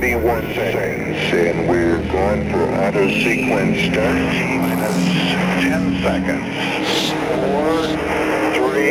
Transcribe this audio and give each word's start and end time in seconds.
31 0.00 0.54
seconds, 0.54 1.18
and 1.34 1.68
we're 1.68 1.98
going 2.12 2.48
for 2.52 2.68
sequence 3.20 3.78
start 3.90 4.14
minus 4.62 4.94
10 5.58 6.02
seconds. 6.04 6.46
3, 7.34 8.54
2, 8.54 8.86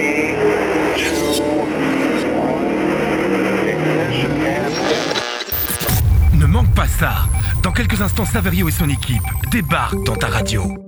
1. 6.33 6.37
Ne 6.37 6.45
manque 6.45 6.73
pas 6.75 6.87
ça 6.87 7.29
Dans 7.63 7.71
quelques 7.71 8.01
instants, 8.01 8.25
Saverio 8.25 8.67
et 8.67 8.71
son 8.71 8.89
équipe 8.89 9.23
débarquent 9.49 10.03
dans 10.03 10.17
ta 10.17 10.27
radio. 10.27 10.86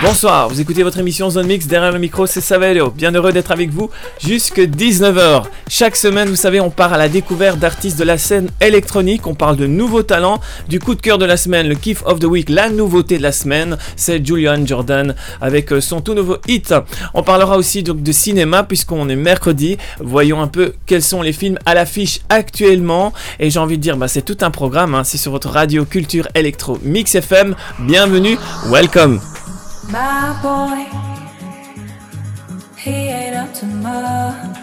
Bonsoir, 0.00 0.48
vous 0.48 0.60
écoutez 0.60 0.84
votre 0.84 1.00
émission 1.00 1.28
Zone 1.28 1.48
Mix, 1.48 1.66
derrière 1.66 1.90
le 1.90 1.98
micro 1.98 2.24
c'est 2.24 2.40
Saverio, 2.40 2.88
bien 2.90 3.10
heureux 3.10 3.32
d'être 3.32 3.50
avec 3.50 3.70
vous 3.70 3.90
jusque 4.24 4.60
19h. 4.60 5.42
Chaque 5.68 5.96
semaine, 5.96 6.28
vous 6.28 6.36
savez, 6.36 6.60
on 6.60 6.70
part 6.70 6.92
à 6.92 6.98
la 6.98 7.08
découverte 7.08 7.58
d'artistes 7.58 7.98
de 7.98 8.04
la 8.04 8.16
scène 8.16 8.48
électronique, 8.60 9.26
on 9.26 9.34
parle 9.34 9.56
de 9.56 9.66
nouveaux 9.66 10.04
talents, 10.04 10.40
du 10.68 10.78
coup 10.78 10.94
de 10.94 11.00
cœur 11.00 11.18
de 11.18 11.24
la 11.24 11.36
semaine, 11.36 11.68
le 11.68 11.74
kiff 11.74 12.04
of 12.06 12.20
the 12.20 12.26
week, 12.26 12.48
la 12.48 12.70
nouveauté 12.70 13.18
de 13.18 13.24
la 13.24 13.32
semaine, 13.32 13.76
c'est 13.96 14.24
Julian 14.24 14.64
Jordan 14.64 15.16
avec 15.40 15.72
euh, 15.72 15.80
son 15.80 16.00
tout 16.00 16.14
nouveau 16.14 16.36
hit. 16.46 16.72
On 17.12 17.24
parlera 17.24 17.56
aussi 17.56 17.82
donc 17.82 18.00
de 18.00 18.12
cinéma 18.12 18.62
puisqu'on 18.62 19.08
est 19.08 19.16
mercredi, 19.16 19.78
voyons 19.98 20.40
un 20.40 20.48
peu 20.48 20.74
quels 20.86 21.02
sont 21.02 21.22
les 21.22 21.32
films 21.32 21.58
à 21.66 21.74
l'affiche 21.74 22.20
actuellement 22.28 23.12
et 23.40 23.50
j'ai 23.50 23.58
envie 23.58 23.78
de 23.78 23.82
dire, 23.82 23.96
bah, 23.96 24.06
c'est 24.06 24.22
tout 24.22 24.38
un 24.42 24.52
programme, 24.52 24.94
hein. 24.94 25.02
c'est 25.02 25.18
sur 25.18 25.32
votre 25.32 25.48
radio 25.48 25.84
culture 25.84 26.28
électro 26.36 26.78
Mix 26.84 27.16
FM, 27.16 27.56
bienvenue, 27.80 28.38
welcome. 28.70 29.20
My 29.90 30.38
boy, 30.42 30.84
he 32.76 32.90
ain't 32.90 33.36
up 33.36 33.54
to 33.54 33.64
much. 33.64 34.58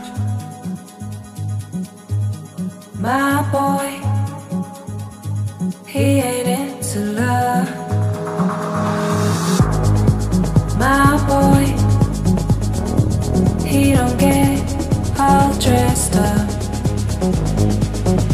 My 3.00 3.42
boy, 3.52 3.90
he 5.88 6.22
ain't 6.22 6.48
into 6.48 7.00
love. 7.20 7.68
My 10.78 11.18
boy, 11.26 11.66
he 13.66 13.94
don't 13.94 14.18
get 14.20 14.62
all 15.20 15.52
dressed 15.58 16.16
up. 16.18 16.50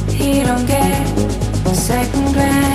He 0.09 0.43
don't 0.43 0.67
get 0.67 1.07
second 1.73 2.33
glance. 2.33 2.70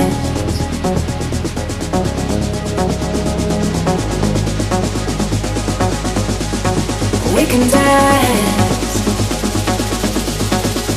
We 7.36 7.44
can 7.44 7.68
dance. 7.68 9.00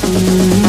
Mm. 0.05 0.63
We 0.63 0.68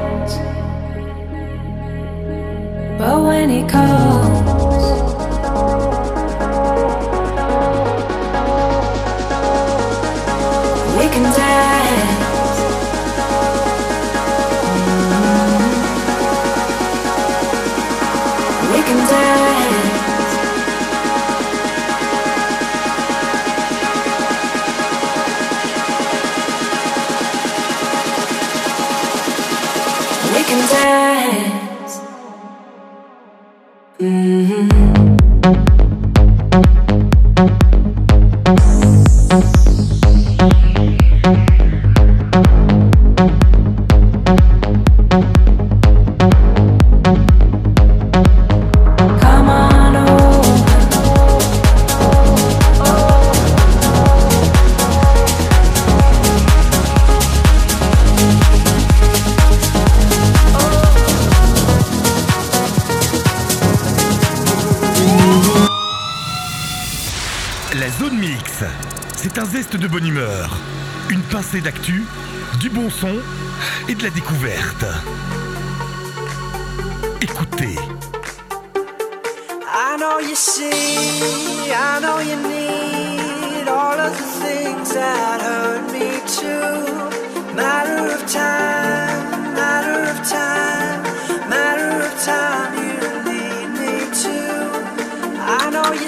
But 3.01 3.23
when 3.23 3.49
he 3.49 3.63
calls, 3.63 5.10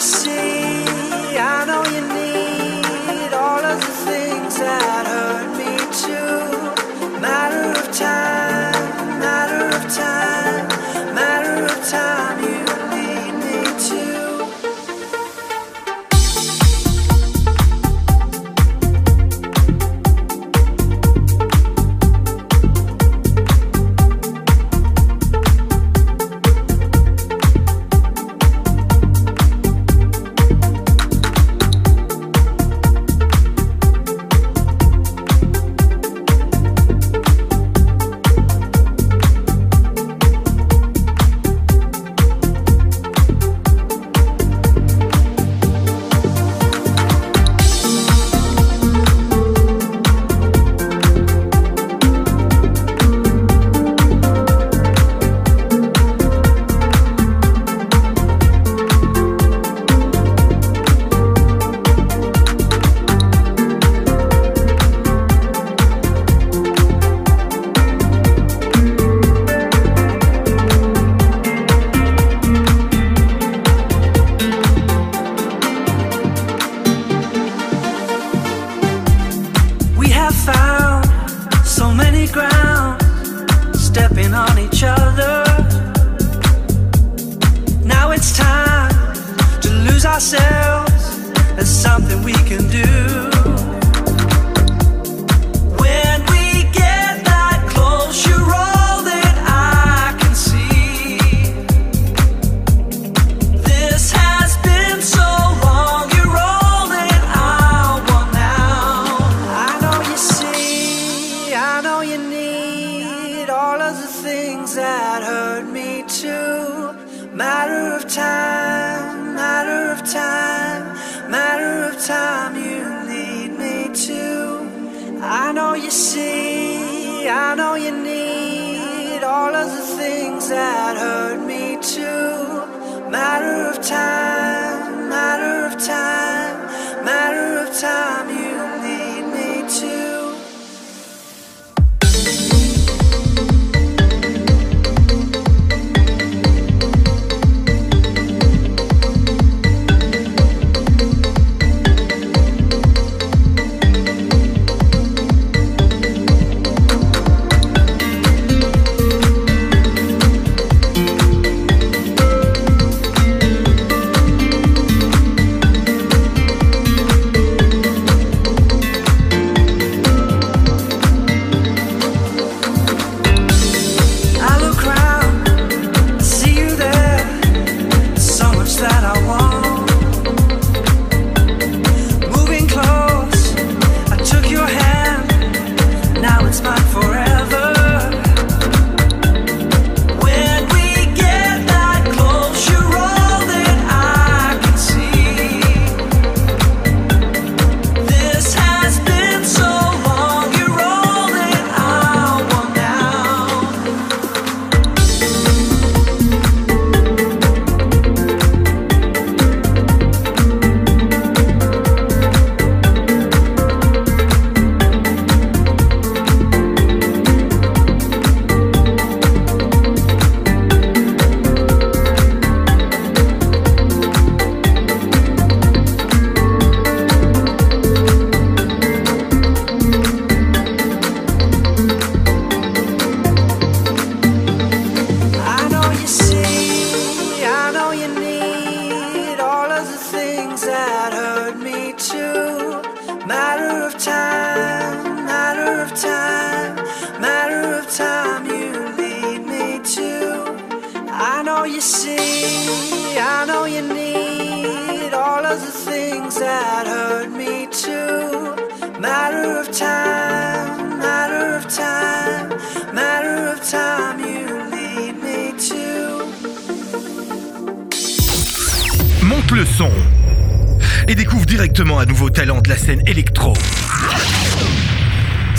see, 0.04 0.63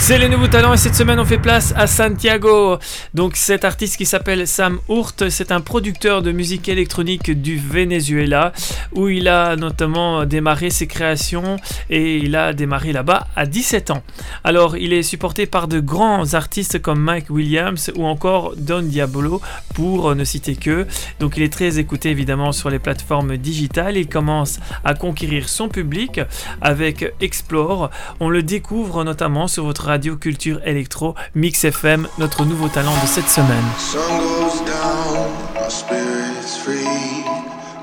C'est 0.07 0.19
les 0.19 0.29
nouveaux 0.29 0.47
talents 0.47 0.75
et 0.75 0.77
cette 0.77 0.93
semaine 0.93 1.19
on 1.19 1.25
fait 1.25 1.39
place 1.39 1.73
à 1.75 1.87
Santiago. 1.87 2.77
Donc 3.15 3.35
cet 3.35 3.65
artiste 3.65 3.97
qui 3.97 4.05
s'appelle 4.05 4.47
Sam 4.47 4.77
Hurt, 4.87 5.29
c'est 5.29 5.51
un 5.51 5.61
producteur 5.61 6.21
de 6.21 6.31
musique 6.31 6.69
électronique 6.69 7.31
du 7.41 7.57
Venezuela 7.57 8.53
où 8.95 9.09
il 9.09 9.27
a 9.27 9.55
notamment 9.55 10.25
démarré 10.25 10.69
ses 10.69 10.87
créations 10.87 11.57
et 11.89 12.17
il 12.17 12.35
a 12.35 12.53
démarré 12.53 12.93
là-bas 12.93 13.27
à 13.35 13.45
17 13.45 13.91
ans. 13.91 14.03
Alors 14.43 14.77
il 14.77 14.93
est 14.93 15.03
supporté 15.03 15.45
par 15.45 15.67
de 15.67 15.79
grands 15.79 16.33
artistes 16.33 16.81
comme 16.81 16.99
Mike 16.99 17.29
Williams 17.29 17.91
ou 17.95 18.05
encore 18.05 18.53
Don 18.57 18.81
Diablo 18.81 19.41
pour 19.73 20.15
ne 20.15 20.23
citer 20.23 20.55
que. 20.55 20.87
Donc 21.19 21.37
il 21.37 21.43
est 21.43 21.51
très 21.51 21.79
écouté 21.79 22.09
évidemment 22.09 22.51
sur 22.51 22.69
les 22.69 22.79
plateformes 22.79 23.37
digitales. 23.37 23.97
Il 23.97 24.07
commence 24.07 24.59
à 24.83 24.93
conquérir 24.93 25.49
son 25.49 25.67
public 25.67 26.21
avec 26.61 27.13
Explore. 27.21 27.89
On 28.19 28.29
le 28.29 28.43
découvre 28.43 29.03
notamment 29.03 29.47
sur 29.47 29.65
votre 29.65 29.85
radio 29.85 30.15
culture 30.15 30.61
électro 30.65 31.15
Mix 31.35 31.65
FM, 31.65 32.07
notre 32.17 32.45
nouveau 32.45 32.69
talent 32.69 32.95
de 33.01 33.07
cette 33.07 33.29
semaine. 33.29 33.65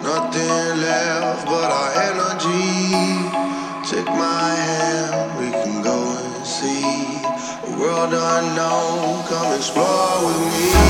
Nothing 0.02 0.72
left 0.93 1.47
but 1.47 1.71
our 1.81 1.91
energy. 2.09 2.93
Take 3.91 4.07
my 4.07 4.51
hand, 4.67 5.39
we 5.41 5.49
can 5.51 5.83
go 5.83 5.99
and 6.19 6.47
see 6.47 6.85
a 7.69 7.71
world 7.79 8.13
unknown. 8.13 9.25
Come 9.31 9.57
explore 9.57 10.27
with 10.27 10.41
me. 10.53 10.82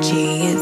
Energy. 0.00 0.57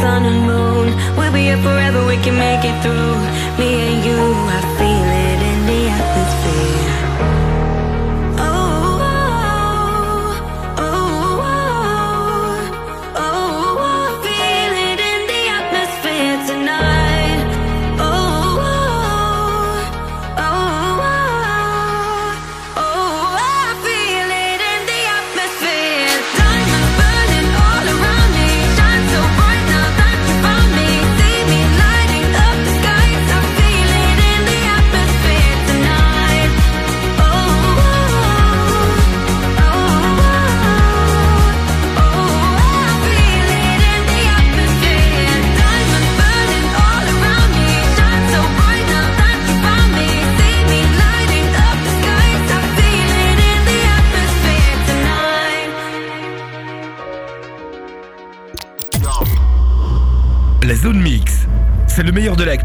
Sun 0.00 0.24
and 0.24 0.40
moon. 0.46 0.88
We'll 1.16 1.32
be 1.32 1.42
here 1.48 1.60
forever, 1.62 2.00
we 2.06 2.16
can 2.24 2.36
make 2.36 2.64
it 2.64 2.76
through. 2.82 3.16
Me 3.60 3.68
and 3.88 3.98
you, 4.06 4.20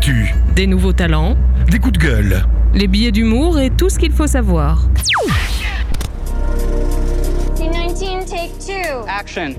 l'actu, 0.05 0.33
Des 0.55 0.67
nouveaux 0.67 0.93
talents, 0.93 1.35
des 1.69 1.79
coups 1.79 1.93
de 1.93 1.99
gueule, 1.99 2.45
les 2.73 2.87
billets 2.87 3.11
d'humour 3.11 3.59
et 3.59 3.69
tout 3.69 3.89
ce 3.89 3.97
qu'il 3.97 4.11
faut 4.11 4.27
savoir. 4.27 4.87
Team 7.55 7.71
19, 7.71 8.25
take 8.25 8.51
two. 8.59 9.05
Action. 9.07 9.55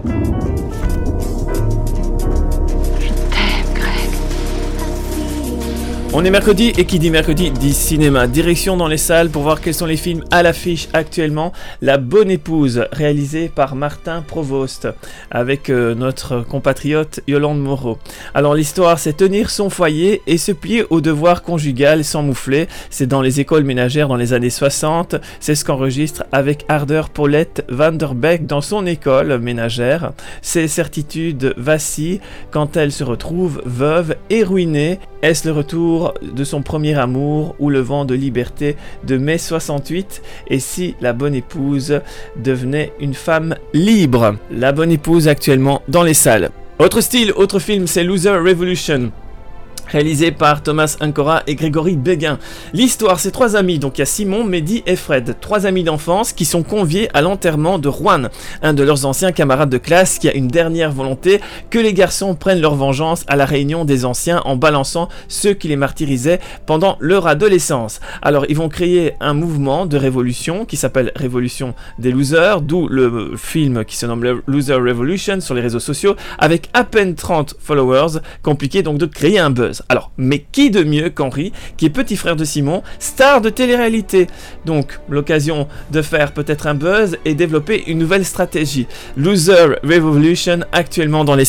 On 6.18 6.24
est 6.24 6.30
mercredi 6.30 6.72
et 6.78 6.86
qui 6.86 6.98
dit 6.98 7.10
mercredi 7.10 7.50
dit 7.50 7.74
cinéma. 7.74 8.26
Direction 8.26 8.78
dans 8.78 8.88
les 8.88 8.96
salles 8.96 9.28
pour 9.28 9.42
voir 9.42 9.60
quels 9.60 9.74
sont 9.74 9.84
les 9.84 9.98
films 9.98 10.24
à 10.30 10.42
l'affiche 10.42 10.88
actuellement. 10.94 11.52
La 11.82 11.98
Bonne 11.98 12.30
Épouse, 12.30 12.86
réalisé 12.90 13.50
par 13.54 13.74
Martin 13.74 14.24
Provost, 14.26 14.88
avec 15.30 15.68
euh, 15.68 15.94
notre 15.94 16.40
compatriote 16.40 17.20
Yolande 17.28 17.60
Moreau. 17.60 17.98
Alors 18.32 18.54
l'histoire, 18.54 18.98
c'est 18.98 19.18
tenir 19.18 19.50
son 19.50 19.68
foyer 19.68 20.22
et 20.26 20.38
se 20.38 20.52
plier 20.52 20.86
au 20.88 21.02
devoir 21.02 21.42
conjugal 21.42 22.02
sans 22.02 22.22
moufler. 22.22 22.66
C'est 22.88 23.06
dans 23.06 23.20
les 23.20 23.40
écoles 23.40 23.64
ménagères 23.64 24.08
dans 24.08 24.16
les 24.16 24.32
années 24.32 24.48
60. 24.48 25.16
C'est 25.38 25.54
ce 25.54 25.66
qu'enregistre 25.66 26.24
avec 26.32 26.64
ardeur 26.68 27.10
Paulette 27.10 27.62
Vanderbeck 27.68 28.46
dans 28.46 28.62
son 28.62 28.86
école 28.86 29.38
ménagère. 29.38 30.12
Ses 30.40 30.66
certitudes 30.66 31.52
vacillent 31.58 32.22
quand 32.50 32.78
elle 32.78 32.90
se 32.90 33.04
retrouve 33.04 33.60
veuve 33.66 34.16
et 34.30 34.44
ruinée. 34.44 34.98
Est-ce 35.20 35.46
le 35.46 35.52
retour 35.52 36.05
de 36.22 36.44
son 36.44 36.62
premier 36.62 36.98
amour 36.98 37.54
ou 37.58 37.70
le 37.70 37.80
vent 37.80 38.04
de 38.04 38.14
liberté 38.14 38.76
de 39.04 39.16
mai 39.16 39.38
68 39.38 40.22
Et 40.48 40.58
si 40.58 40.94
la 41.00 41.12
bonne 41.12 41.34
épouse 41.34 42.00
devenait 42.36 42.92
une 43.00 43.14
femme 43.14 43.56
libre? 43.72 44.36
La 44.50 44.72
bonne 44.72 44.92
épouse 44.92 45.28
actuellement 45.28 45.82
dans 45.88 46.02
les 46.02 46.14
salles. 46.14 46.50
Autre 46.78 47.00
style, 47.00 47.32
autre 47.32 47.58
film, 47.58 47.86
c'est 47.86 48.04
Loser 48.04 48.36
Revolution 48.36 49.10
réalisé 49.88 50.30
par 50.30 50.62
Thomas 50.62 50.96
Ancora 51.00 51.42
et 51.46 51.54
Grégory 51.54 51.96
Béguin. 51.96 52.38
L'histoire, 52.72 53.20
c'est 53.20 53.30
trois 53.30 53.56
amis, 53.56 53.78
donc 53.78 53.98
il 53.98 54.00
y 54.00 54.02
a 54.02 54.06
Simon, 54.06 54.44
Mehdi 54.44 54.82
et 54.86 54.96
Fred, 54.96 55.36
trois 55.40 55.66
amis 55.66 55.84
d'enfance 55.84 56.32
qui 56.32 56.44
sont 56.44 56.62
conviés 56.62 57.08
à 57.14 57.22
l'enterrement 57.22 57.78
de 57.78 57.90
Juan, 57.90 58.30
un 58.62 58.74
de 58.74 58.82
leurs 58.82 59.06
anciens 59.06 59.32
camarades 59.32 59.70
de 59.70 59.78
classe 59.78 60.18
qui 60.18 60.28
a 60.28 60.34
une 60.34 60.48
dernière 60.48 60.92
volonté 60.92 61.40
que 61.70 61.78
les 61.78 61.92
garçons 61.92 62.34
prennent 62.34 62.60
leur 62.60 62.74
vengeance 62.74 63.24
à 63.28 63.36
la 63.36 63.44
réunion 63.44 63.84
des 63.84 64.04
anciens 64.04 64.42
en 64.44 64.56
balançant 64.56 65.08
ceux 65.28 65.54
qui 65.54 65.68
les 65.68 65.76
martyrisaient 65.76 66.40
pendant 66.66 66.96
leur 67.00 67.26
adolescence. 67.26 68.00
Alors 68.22 68.46
ils 68.48 68.56
vont 68.56 68.68
créer 68.68 69.14
un 69.20 69.34
mouvement 69.34 69.86
de 69.86 69.96
révolution 69.96 70.64
qui 70.64 70.76
s'appelle 70.76 71.12
Révolution 71.16 71.74
des 71.98 72.10
losers, 72.10 72.60
d'où 72.60 72.88
le 72.88 73.32
film 73.36 73.84
qui 73.84 73.96
se 73.96 74.06
nomme 74.06 74.42
Loser 74.46 74.74
Revolution 74.74 75.40
sur 75.40 75.54
les 75.54 75.60
réseaux 75.60 75.80
sociaux, 75.80 76.16
avec 76.38 76.68
à 76.74 76.84
peine 76.84 77.14
30 77.14 77.56
followers, 77.58 78.20
compliqué 78.42 78.82
donc 78.82 78.98
de 78.98 79.06
créer 79.06 79.38
un 79.38 79.50
buzz. 79.50 79.75
Alors, 79.88 80.10
mais 80.16 80.44
qui 80.50 80.70
de 80.70 80.82
mieux 80.82 81.10
qu'Henri, 81.10 81.52
qui 81.76 81.86
est 81.86 81.90
petit 81.90 82.16
frère 82.16 82.36
de 82.36 82.44
Simon, 82.44 82.82
star 82.98 83.40
de 83.40 83.50
télé-réalité? 83.50 84.26
Donc, 84.64 84.98
l'occasion 85.08 85.68
de 85.90 86.02
faire 86.02 86.32
peut-être 86.32 86.66
un 86.66 86.74
buzz 86.74 87.18
et 87.24 87.34
développer 87.34 87.84
une 87.86 87.98
nouvelle 87.98 88.24
stratégie. 88.24 88.86
Loser 89.16 89.76
Revolution 89.82 90.60
actuellement 90.72 91.24
dans 91.24 91.34
les 91.34 91.44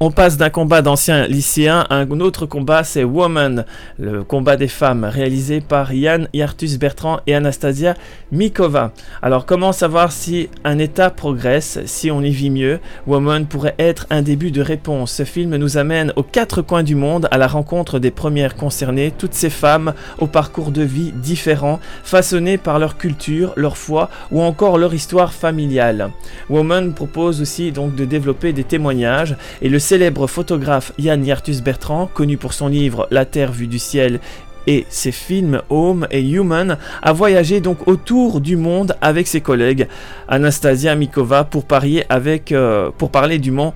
On 0.00 0.10
passe 0.10 0.36
d'un 0.36 0.50
combat 0.50 0.82
d'anciens 0.82 1.28
lycéens 1.28 1.86
à 1.88 1.98
un 1.98 2.20
autre 2.20 2.46
combat, 2.46 2.82
c'est 2.82 3.04
Woman, 3.04 3.64
le 3.96 4.24
combat 4.24 4.56
des 4.56 4.66
femmes, 4.66 5.04
réalisé 5.04 5.60
par 5.60 5.92
Yann 5.94 6.28
Yartus 6.34 6.80
Bertrand 6.80 7.20
et 7.28 7.34
Anastasia 7.36 7.94
Mikova. 8.32 8.90
Alors 9.22 9.46
comment 9.46 9.70
savoir 9.70 10.10
si 10.10 10.48
un 10.64 10.80
état 10.80 11.10
progresse, 11.10 11.78
si 11.86 12.10
on 12.10 12.22
y 12.22 12.30
vit 12.30 12.50
mieux? 12.50 12.80
Woman 13.06 13.46
pourrait 13.46 13.76
être 13.78 14.08
un 14.10 14.22
début 14.22 14.50
de 14.50 14.60
réponse. 14.60 15.12
Ce 15.12 15.24
film 15.24 15.54
nous 15.54 15.78
amène 15.78 16.12
aux 16.16 16.24
quatre 16.24 16.60
coins 16.60 16.82
du 16.82 16.96
monde 16.96 17.28
à 17.30 17.38
la 17.38 17.46
rencontre 17.46 18.00
des 18.00 18.10
premières 18.10 18.56
concernées, 18.56 19.12
toutes 19.16 19.34
ces 19.34 19.48
femmes 19.48 19.94
au 20.18 20.26
parcours 20.26 20.72
de 20.72 20.82
vie 20.82 21.12
différents, 21.12 21.78
façonnés 22.02 22.58
par 22.58 22.80
leur 22.80 22.96
culture, 22.96 23.52
leur 23.54 23.76
foi 23.76 24.10
ou 24.32 24.42
encore 24.42 24.76
leur 24.76 24.92
histoire 24.92 25.32
familiale. 25.32 26.10
Woman 26.50 26.94
propose 26.94 27.40
aussi 27.40 27.70
donc 27.70 27.94
de 27.94 28.04
développer 28.04 28.52
des 28.52 28.64
témoignages 28.64 29.36
et 29.62 29.68
le 29.68 29.78
célèbre 29.84 30.26
photographe 30.26 30.92
Yann 30.96 31.22
Yartus 31.26 31.60
Bertrand, 31.60 32.06
connu 32.06 32.38
pour 32.38 32.54
son 32.54 32.68
livre 32.68 33.06
La 33.10 33.26
Terre 33.26 33.52
vue 33.52 33.66
du 33.66 33.78
ciel 33.78 34.18
et 34.66 34.86
ses 34.88 35.12
films 35.12 35.60
Home 35.68 36.06
et 36.10 36.26
Human, 36.26 36.78
a 37.02 37.12
voyagé 37.12 37.60
donc 37.60 37.86
autour 37.86 38.40
du 38.40 38.56
monde 38.56 38.96
avec 39.02 39.26
ses 39.26 39.42
collègues 39.42 39.86
Anastasia 40.26 40.94
Mikova 40.94 41.44
pour, 41.44 41.66
parier 41.66 42.06
avec, 42.08 42.50
euh, 42.50 42.90
pour 42.96 43.10
parler 43.10 43.38
du 43.38 43.50
monde 43.50 43.74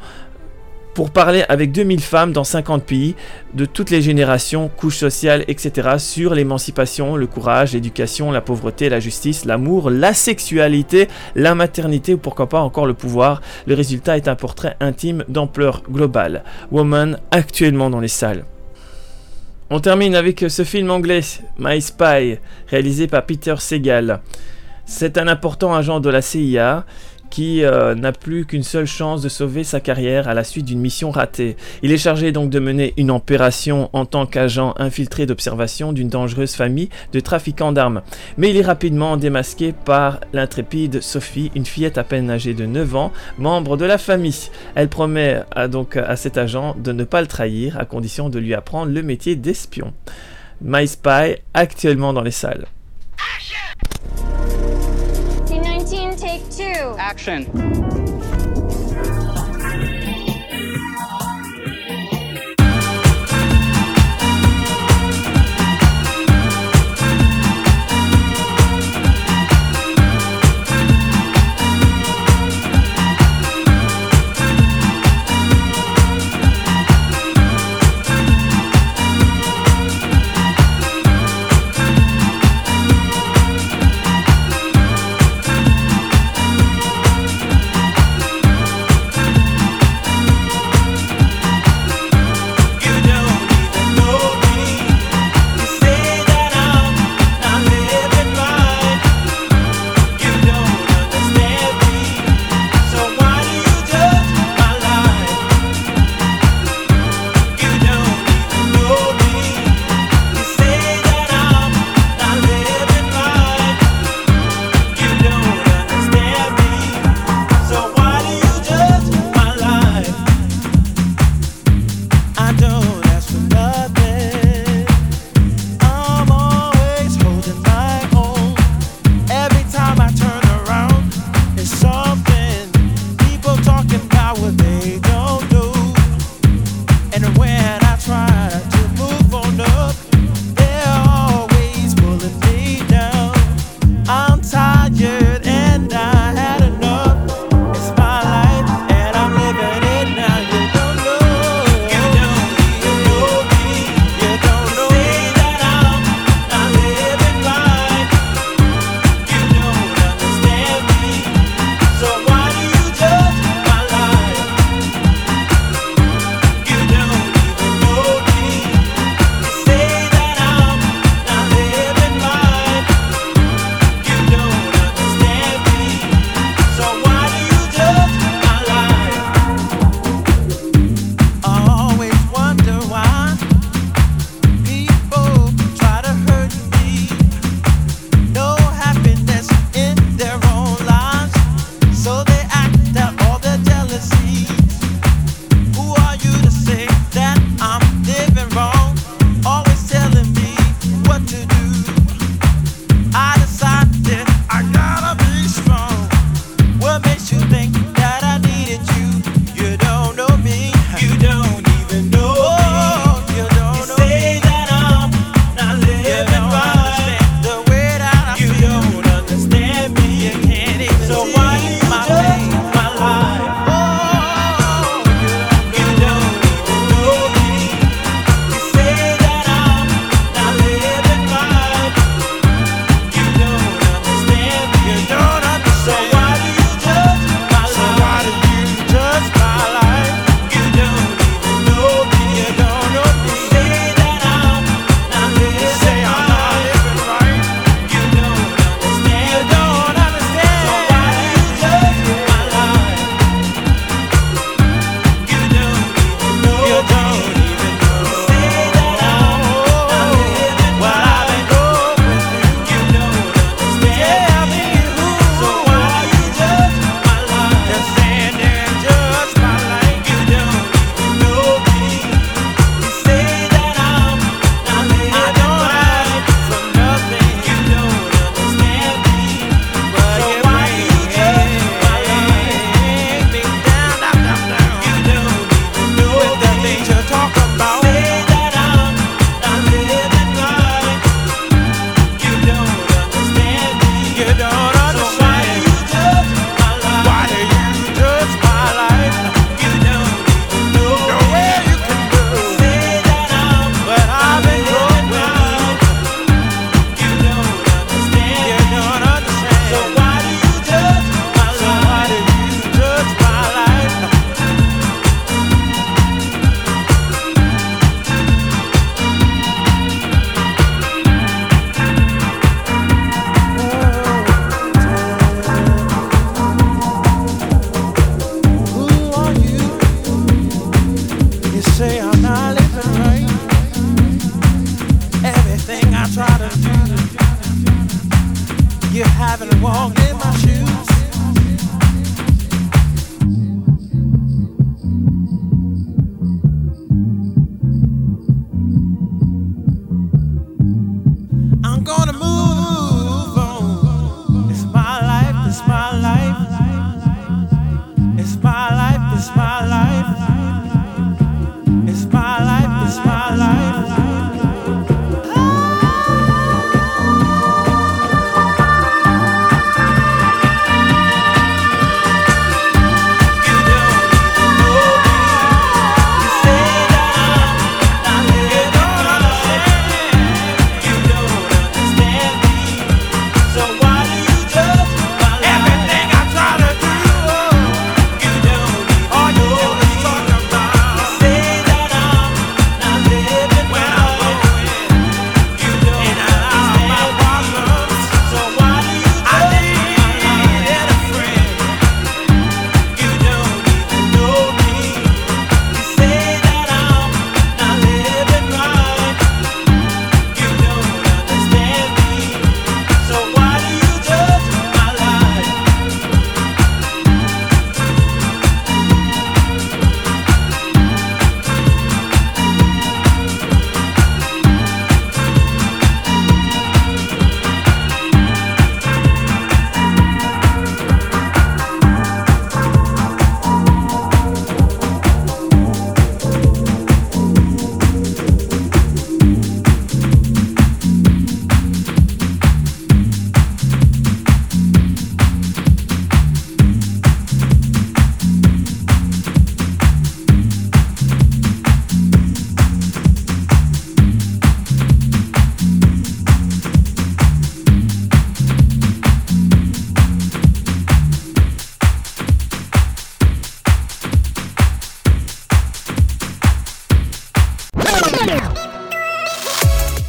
pour 0.98 1.10
parler 1.10 1.44
avec 1.48 1.70
2000 1.70 2.00
femmes 2.00 2.32
dans 2.32 2.42
50 2.42 2.82
pays, 2.82 3.14
de 3.54 3.66
toutes 3.66 3.90
les 3.90 4.02
générations, 4.02 4.68
couches 4.68 4.96
sociales, 4.96 5.44
etc., 5.46 5.90
sur 5.98 6.34
l'émancipation, 6.34 7.14
le 7.14 7.28
courage, 7.28 7.74
l'éducation, 7.74 8.32
la 8.32 8.40
pauvreté, 8.40 8.88
la 8.88 8.98
justice, 8.98 9.44
l'amour, 9.44 9.90
la 9.90 10.12
sexualité, 10.12 11.06
la 11.36 11.54
maternité 11.54 12.14
ou 12.14 12.18
pourquoi 12.18 12.48
pas 12.48 12.58
encore 12.58 12.84
le 12.84 12.94
pouvoir. 12.94 13.42
Le 13.68 13.74
résultat 13.74 14.16
est 14.16 14.26
un 14.26 14.34
portrait 14.34 14.74
intime 14.80 15.22
d'ampleur 15.28 15.84
globale. 15.88 16.42
Woman 16.72 17.20
actuellement 17.30 17.90
dans 17.90 18.00
les 18.00 18.08
salles. 18.08 18.44
On 19.70 19.78
termine 19.78 20.16
avec 20.16 20.46
ce 20.48 20.64
film 20.64 20.90
anglais, 20.90 21.20
My 21.60 21.80
Spy, 21.80 22.38
réalisé 22.66 23.06
par 23.06 23.24
Peter 23.24 23.54
Segal. 23.60 24.20
C'est 24.84 25.16
un 25.16 25.28
important 25.28 25.76
agent 25.76 26.00
de 26.00 26.10
la 26.10 26.22
CIA 26.22 26.86
qui 27.30 27.64
euh, 27.64 27.94
n'a 27.94 28.12
plus 28.12 28.46
qu'une 28.46 28.62
seule 28.62 28.86
chance 28.86 29.22
de 29.22 29.28
sauver 29.28 29.64
sa 29.64 29.80
carrière 29.80 30.28
à 30.28 30.34
la 30.34 30.44
suite 30.44 30.66
d'une 30.66 30.80
mission 30.80 31.10
ratée. 31.10 31.56
Il 31.82 31.92
est 31.92 31.98
chargé 31.98 32.32
donc 32.32 32.50
de 32.50 32.58
mener 32.58 32.94
une 32.96 33.10
opération 33.10 33.90
en 33.92 34.04
tant 34.04 34.26
qu'agent 34.26 34.74
infiltré 34.78 35.26
d'observation 35.26 35.92
d'une 35.92 36.08
dangereuse 36.08 36.54
famille 36.54 36.88
de 37.12 37.20
trafiquants 37.20 37.72
d'armes. 37.72 38.02
Mais 38.36 38.50
il 38.50 38.56
est 38.56 38.62
rapidement 38.62 39.16
démasqué 39.16 39.72
par 39.72 40.20
l'intrépide 40.32 41.00
Sophie, 41.00 41.50
une 41.54 41.66
fillette 41.66 41.98
à 41.98 42.04
peine 42.04 42.30
âgée 42.30 42.54
de 42.54 42.66
9 42.66 42.96
ans, 42.96 43.12
membre 43.38 43.76
de 43.76 43.84
la 43.84 43.98
famille. 43.98 44.50
Elle 44.74 44.88
promet 44.88 45.42
donc 45.70 45.96
à 45.96 46.16
cet 46.16 46.38
agent 46.38 46.76
de 46.78 46.92
ne 46.92 47.04
pas 47.04 47.20
le 47.20 47.26
trahir 47.26 47.78
à 47.78 47.84
condition 47.84 48.28
de 48.28 48.38
lui 48.38 48.54
apprendre 48.54 48.92
le 48.92 49.02
métier 49.02 49.36
d'espion. 49.36 49.92
My 50.60 50.88
Spy 50.88 51.36
actuellement 51.54 52.12
dans 52.12 52.22
les 52.22 52.30
salles. 52.30 52.66
Action. 56.78 58.07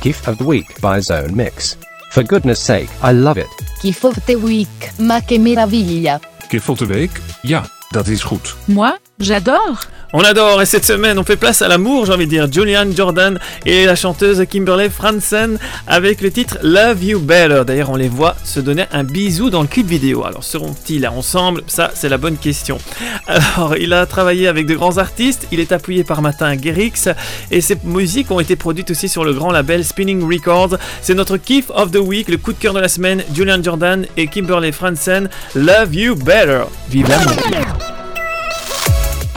Gift 0.01 0.27
of 0.27 0.37
the 0.37 0.45
Week 0.45 0.79
by 0.79 1.01
Zone 1.01 1.35
Mix. 1.35 1.75
For 2.11 2.23
goodness 2.23 2.59
sake, 2.63 2.89
I 3.03 3.11
love 3.11 3.37
it. 3.37 3.49
Gift 3.81 4.05
of 4.05 4.15
the 4.25 4.35
Week, 4.35 4.91
ma 4.97 5.19
che 5.19 5.37
meraviglia. 5.37 6.19
Gift 6.49 6.69
of 6.69 6.77
the 6.77 6.85
Week? 6.85 7.11
Ja, 7.41 7.65
dat 7.89 8.07
is 8.07 8.23
goed. 8.23 8.55
Moi, 8.65 8.97
j'adore. 9.17 9.77
On 10.11 10.21
adore 10.21 10.59
et 10.59 10.65
cette 10.65 10.85
semaine 10.85 11.19
on 11.19 11.23
fait 11.23 11.35
place 11.35 11.61
à 11.61 11.67
l'amour 11.67 12.07
j'ai 12.07 12.13
envie 12.13 12.25
de 12.25 12.31
dire 12.31 12.51
Julian 12.51 12.87
Jordan 12.95 13.37
et 13.67 13.85
la 13.85 13.95
chanteuse 13.95 14.43
Kimberly 14.49 14.89
Franzen 14.89 15.59
avec 15.85 16.21
le 16.21 16.31
titre 16.31 16.57
Love 16.63 17.03
You 17.03 17.19
Better. 17.19 17.61
D'ailleurs 17.65 17.91
on 17.91 17.95
les 17.95 18.07
voit 18.07 18.35
se 18.43 18.59
donner 18.59 18.85
un 18.91 19.03
bisou 19.03 19.51
dans 19.51 19.61
le 19.61 19.67
clip 19.67 19.85
vidéo. 19.85 20.25
Alors 20.25 20.43
seront-ils 20.43 21.07
ensemble? 21.07 21.61
Ça 21.67 21.91
c'est 21.93 22.09
la 22.09 22.17
bonne 22.17 22.37
question. 22.37 22.79
Alors 23.27 23.77
il 23.77 23.93
a 23.93 24.07
travaillé 24.07 24.47
avec 24.47 24.65
de 24.65 24.73
grands 24.73 24.97
artistes, 24.97 25.47
il 25.51 25.59
est 25.59 25.71
appuyé 25.71 26.03
par 26.03 26.23
Martin 26.23 26.55
Garrix 26.55 27.09
et 27.51 27.61
ses 27.61 27.77
musiques 27.83 28.31
ont 28.31 28.39
été 28.39 28.55
produites 28.55 28.89
aussi 28.89 29.09
sur 29.09 29.23
le 29.23 29.33
grand 29.33 29.51
label 29.51 29.85
Spinning 29.85 30.27
Records. 30.27 30.77
C'est 31.03 31.13
notre 31.13 31.37
kiff 31.37 31.69
of 31.69 31.91
the 31.91 31.97
week, 31.97 32.29
le 32.29 32.37
coup 32.37 32.53
de 32.53 32.57
cœur 32.57 32.73
de 32.73 32.79
la 32.79 32.89
semaine, 32.89 33.23
Julian 33.35 33.61
Jordan 33.61 34.07
et 34.17 34.25
Kimberly 34.25 34.71
Franzen 34.71 35.29
Love 35.53 35.93
You 35.93 36.15
Better. 36.15 36.63
Vive 36.89 37.09
l'amour 37.09 37.98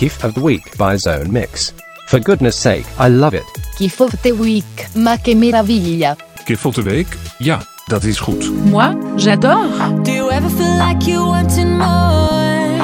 Gift 0.02 0.24
of 0.24 0.34
the 0.34 0.40
Week 0.40 0.76
by 0.76 0.96
Zone 0.96 1.32
Mix. 1.32 1.72
For 2.08 2.18
goodness 2.18 2.56
sake, 2.56 2.84
I 2.98 3.06
love 3.08 3.34
it. 3.34 3.46
Gift 3.78 4.00
of 4.00 4.10
the 4.22 4.32
Week, 4.32 4.88
ma 4.96 5.16
che 5.16 5.32
meraviglia. 5.32 6.16
Gift 6.44 6.66
of 6.66 6.74
the 6.74 6.82
Week? 6.82 7.06
Ja, 7.38 7.62
dat 7.86 8.02
is 8.02 8.18
goed. 8.18 8.50
Moi, 8.64 8.96
j'adore. 9.16 9.68
Do 10.02 10.10
you 10.10 10.28
ever 10.28 10.50
feel 10.50 10.76
like 10.76 11.06
you 11.08 11.24
wanted 11.24 11.68
more? 11.68 12.82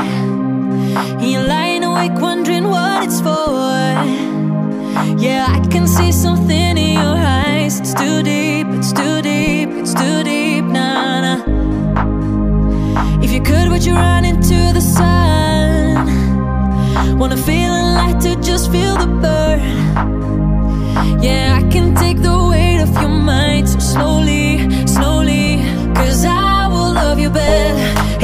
You're 1.19 1.45
lying 1.45 1.83
awake 1.83 2.21
wondering 2.21 2.69
what 2.71 3.03
it's 3.03 3.21
for. 3.21 3.97
Yeah, 5.19 5.49
I 5.49 5.59
can 5.71 5.89
see 5.89 6.13
something 6.13 6.79
in 6.79 6.93
your 6.93 7.19
eyes. 7.19 7.81
It's 7.81 7.95
too 7.95 8.23
deep, 8.23 8.69
it's 8.77 8.93
too 8.93 9.23
deep, 9.23 9.71
it's 9.71 9.93
too 9.93 10.23
deep, 10.23 10.65
nah, 10.67 11.21
nah. 11.21 11.43
If 13.21 13.33
you 13.33 13.43
could, 13.43 13.71
would 13.71 13.85
you 13.85 13.95
run 13.97 14.25
into 14.25 14.73
the 14.73 14.81
sun? 14.81 15.48
Wanna 17.17 17.37
feel 17.37 17.73
a 17.73 17.85
light 17.99 18.21
to 18.23 18.37
just 18.37 18.71
feel 18.71 18.97
the 18.97 19.07
burn. 19.07 19.61
Yeah, 21.23 21.59
I 21.61 21.63
can 21.71 21.95
take 21.95 22.19
the 22.23 22.37
weight 22.51 22.81
of 22.81 22.93
your 22.95 23.09
mind 23.09 23.69
so 23.69 23.79
slowly, 23.79 24.87
slowly. 24.87 25.63
Cause 25.95 26.25
I 26.25 26.69
will 26.69 26.93
love 26.93 27.19
you 27.19 27.31
better, 27.31 28.18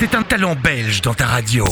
C'est 0.00 0.14
un 0.14 0.22
talent 0.22 0.54
belge 0.54 1.02
dans 1.02 1.12
ta 1.12 1.26
radio. 1.26 1.64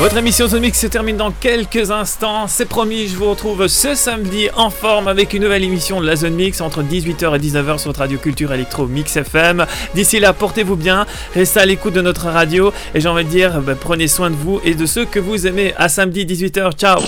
Votre 0.00 0.16
émission 0.16 0.48
The 0.48 0.54
Mix 0.54 0.80
se 0.80 0.86
termine 0.86 1.18
dans 1.18 1.30
quelques 1.30 1.90
instants. 1.90 2.46
C'est 2.48 2.64
promis, 2.64 3.06
je 3.06 3.16
vous 3.16 3.28
retrouve 3.28 3.66
ce 3.66 3.94
samedi 3.94 4.48
en 4.56 4.70
forme 4.70 5.08
avec 5.08 5.34
une 5.34 5.42
nouvelle 5.42 5.62
émission 5.62 6.00
de 6.00 6.06
la 6.06 6.16
Zone 6.16 6.32
Mix 6.32 6.62
entre 6.62 6.82
18h 6.82 7.36
et 7.36 7.38
19h 7.38 7.76
sur 7.76 7.90
votre 7.90 8.00
radio 8.00 8.16
culture 8.16 8.50
électro 8.54 8.86
Mix 8.86 9.18
FM. 9.18 9.66
D'ici 9.94 10.18
là, 10.18 10.32
portez-vous 10.32 10.76
bien, 10.76 11.04
restez 11.34 11.60
à 11.60 11.66
l'écoute 11.66 11.92
de 11.92 12.00
notre 12.00 12.28
radio 12.28 12.72
et 12.94 13.00
j'ai 13.02 13.08
envie 13.10 13.26
de 13.26 13.28
dire, 13.28 13.60
bah, 13.60 13.74
prenez 13.78 14.08
soin 14.08 14.30
de 14.30 14.36
vous 14.36 14.58
et 14.64 14.74
de 14.74 14.86
ceux 14.86 15.04
que 15.04 15.18
vous 15.18 15.46
aimez. 15.46 15.74
À 15.76 15.90
samedi 15.90 16.24
18h, 16.24 16.72
ciao 16.72 16.98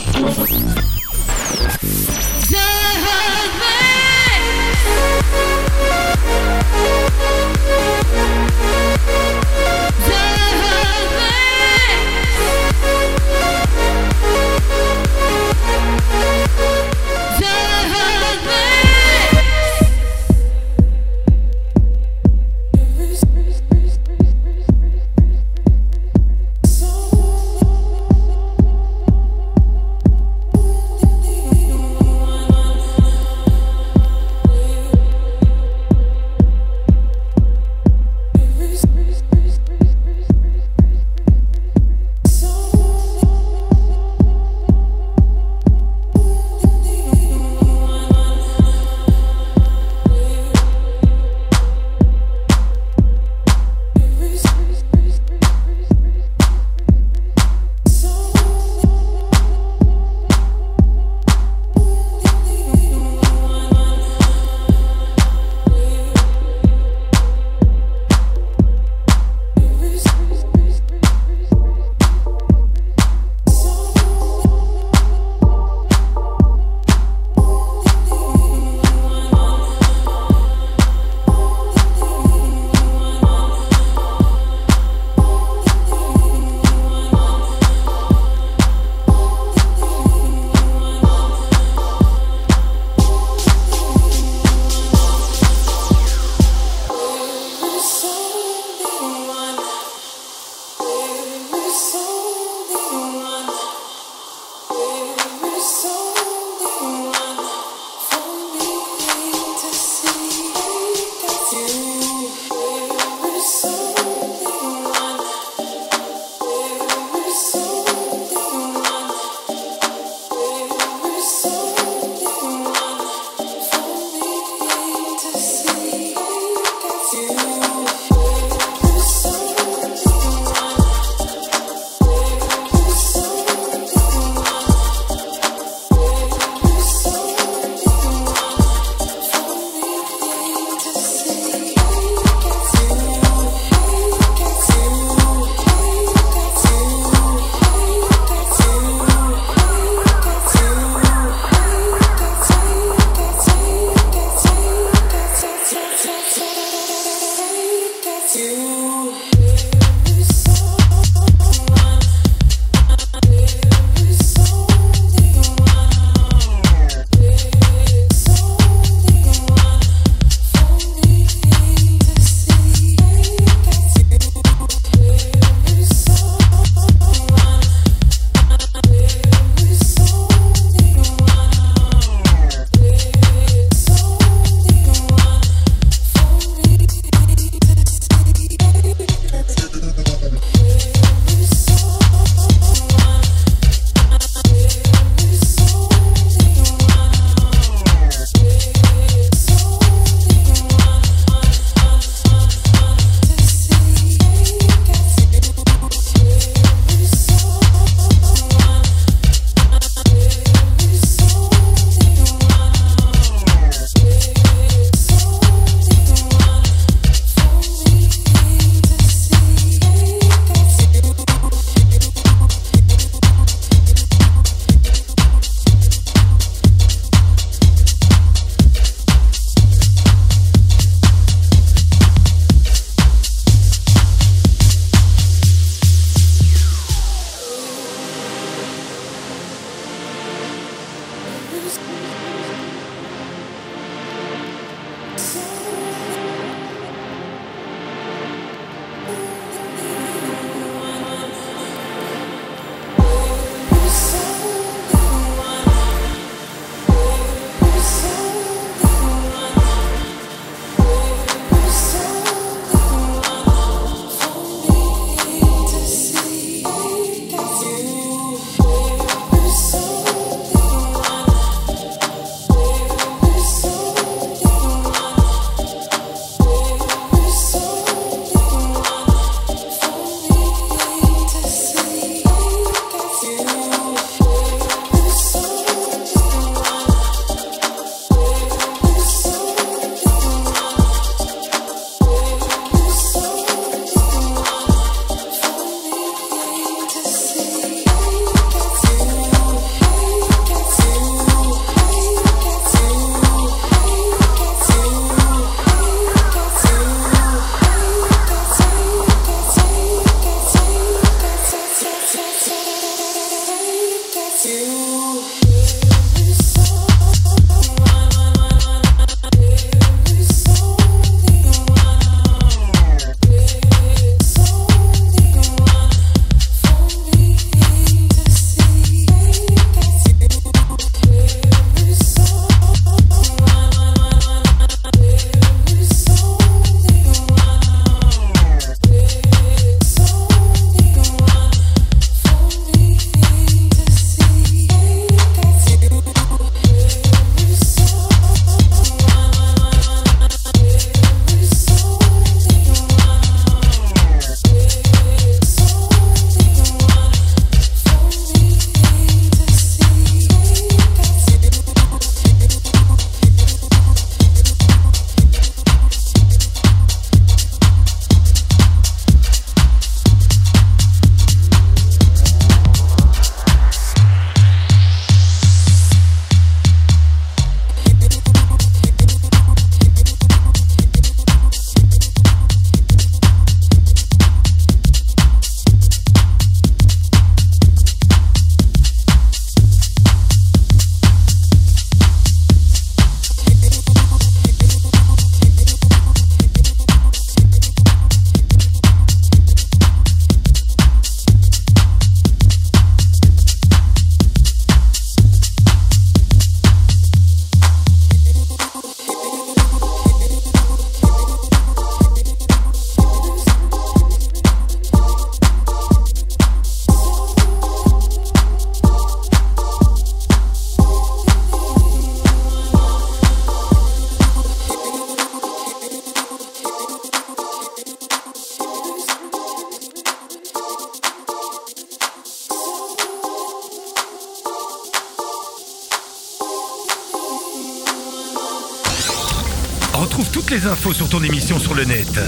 les 440.53 440.67
infos 440.67 440.93
sur 440.93 441.09
ton 441.09 441.23
émission 441.23 441.59
sur 441.59 441.75
le 441.75 441.85
net. 441.85 442.21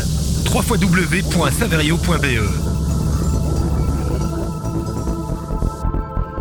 www.saverio.be 0.51 2.41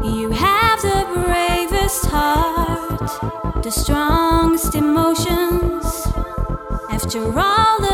You 0.05 0.31
have 0.31 0.81
the 0.81 1.05
bravest 1.13 2.05
heart, 2.05 3.61
the 3.63 3.69
strongest 3.69 4.75
emotions. 4.75 6.07
After 6.89 7.19
all 7.37 7.81
the 7.81 7.92